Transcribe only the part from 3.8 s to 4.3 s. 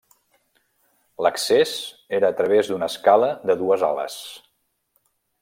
ales.